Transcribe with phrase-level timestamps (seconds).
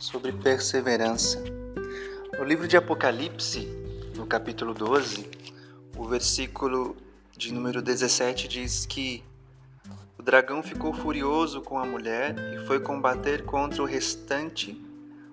[0.00, 1.38] sobre perseverança.
[2.36, 3.68] No livro de Apocalipse,
[4.16, 5.30] no capítulo 12,
[5.96, 6.96] o versículo
[7.36, 9.22] de número 17 diz que
[10.18, 14.72] o dragão ficou furioso com a mulher e foi combater contra o restante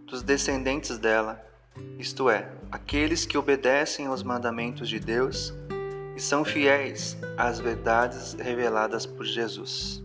[0.06, 1.44] dos descendentes dela,
[1.98, 5.54] isto é, aqueles que obedecem aos mandamentos de Deus
[6.16, 10.04] e são fiéis às verdades reveladas por Jesus.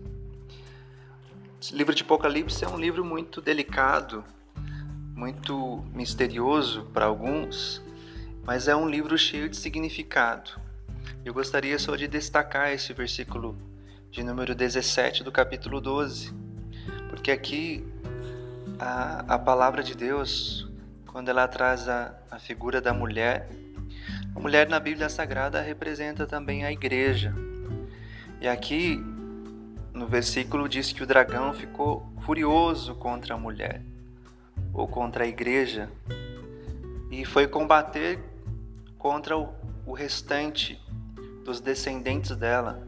[1.72, 4.24] O livro de Apocalipse é um livro muito delicado,
[5.22, 7.80] muito misterioso para alguns,
[8.42, 10.50] mas é um livro cheio de significado.
[11.24, 13.56] Eu gostaria só de destacar esse versículo
[14.10, 16.34] de número 17 do capítulo 12,
[17.08, 17.86] porque aqui
[18.80, 20.68] a, a palavra de Deus,
[21.06, 23.48] quando ela traz a, a figura da mulher,
[24.34, 27.32] a mulher na Bíblia Sagrada representa também a igreja.
[28.40, 29.00] E aqui
[29.94, 33.91] no versículo diz que o dragão ficou furioso contra a mulher
[34.72, 35.90] ou contra a igreja
[37.10, 38.18] e foi combater
[38.98, 39.52] contra o,
[39.94, 40.80] restante
[41.44, 42.86] dos descendentes dela,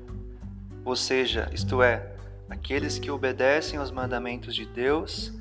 [0.84, 2.14] ou seja, isto é,
[2.48, 5.34] aqueles que obedecem aos mandamentos de Deus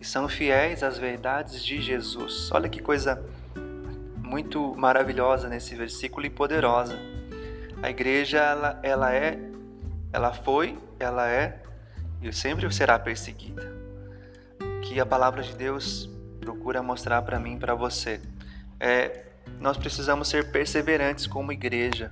[0.00, 2.50] e são fiéis às verdades de Jesus.
[2.52, 3.22] Olha que coisa
[4.16, 6.98] muito maravilhosa nesse versículo e poderosa.
[7.82, 9.38] A igreja ela, ela é,
[10.12, 11.62] ela foi ela é
[12.22, 13.79] e sempre será perseguida.
[14.90, 16.10] Que a palavra de Deus
[16.40, 18.20] procura mostrar para mim e para você
[18.80, 19.24] é
[19.60, 22.10] nós precisamos ser perseverantes como igreja,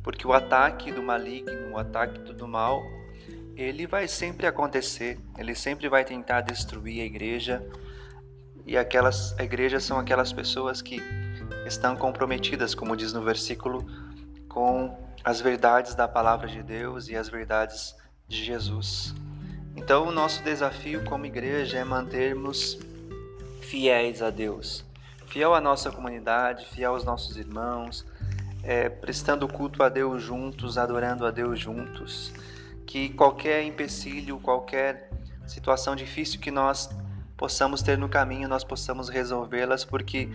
[0.00, 2.80] porque o ataque do maligno, o ataque do mal,
[3.56, 7.66] ele vai sempre acontecer, ele sempre vai tentar destruir a igreja.
[8.64, 11.02] E aquelas igrejas são aquelas pessoas que
[11.66, 13.84] estão comprometidas, como diz no versículo,
[14.48, 17.92] com as verdades da palavra de Deus e as verdades
[18.28, 19.12] de Jesus.
[19.76, 22.78] Então, o nosso desafio como igreja é mantermos
[23.60, 24.84] fiéis a Deus,
[25.26, 28.06] fiel à nossa comunidade, fiel aos nossos irmãos,
[28.62, 32.32] é, prestando culto a Deus juntos, adorando a Deus juntos.
[32.86, 35.10] Que qualquer empecilho, qualquer
[35.46, 36.88] situação difícil que nós
[37.36, 40.28] possamos ter no caminho, nós possamos resolvê-las, porque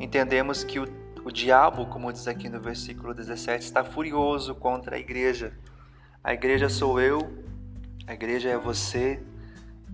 [0.00, 0.88] entendemos que o,
[1.24, 5.52] o diabo, como diz aqui no versículo 17, está furioso contra a igreja
[6.22, 7.32] a igreja sou eu,
[8.10, 9.22] a igreja é você,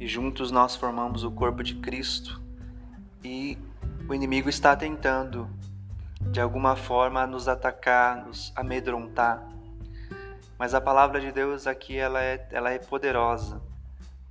[0.01, 2.41] e juntos nós formamos o corpo de Cristo.
[3.23, 3.59] E
[4.09, 5.51] o inimigo está tentando,
[6.23, 9.47] de alguma forma, nos atacar, nos amedrontar.
[10.59, 13.61] Mas a palavra de Deus aqui ela é, ela é poderosa,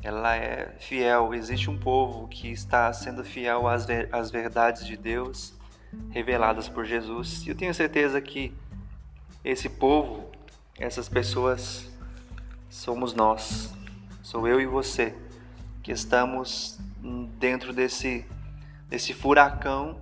[0.01, 1.31] ela é fiel.
[1.35, 5.53] Existe um povo que está sendo fiel às, ver, às verdades de Deus
[6.09, 7.45] reveladas por Jesus.
[7.45, 8.51] E eu tenho certeza que
[9.43, 10.31] esse povo
[10.79, 11.89] essas pessoas
[12.75, 13.73] somos nós,
[14.21, 15.15] sou eu e você,
[15.81, 16.77] que estamos
[17.39, 18.25] dentro desse,
[18.89, 20.01] desse furacão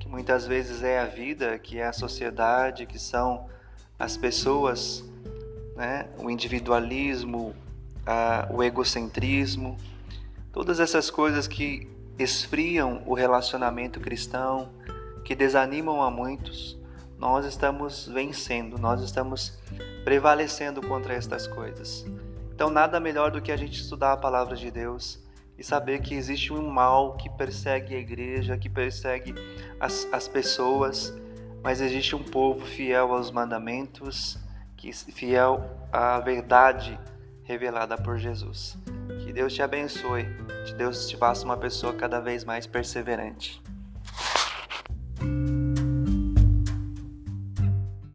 [0.00, 3.48] que muitas vezes é a vida, que é a sociedade, que são
[3.96, 5.04] as pessoas,
[5.76, 6.08] né?
[6.18, 7.54] o individualismo,
[8.04, 9.78] a, o egocentrismo,
[10.52, 14.68] todas essas coisas que esfriam o relacionamento cristão,
[15.24, 16.81] que desanimam a muitos
[17.22, 19.56] nós estamos vencendo, nós estamos
[20.02, 22.04] prevalecendo contra estas coisas.
[22.52, 25.22] Então, nada melhor do que a gente estudar a palavra de Deus
[25.56, 29.36] e saber que existe um mal que persegue a igreja, que persegue
[29.78, 31.14] as, as pessoas,
[31.62, 34.36] mas existe um povo fiel aos mandamentos,
[34.76, 36.98] que fiel à verdade
[37.44, 38.76] revelada por Jesus.
[39.24, 40.26] Que Deus te abençoe,
[40.66, 43.62] que Deus te faça uma pessoa cada vez mais perseverante.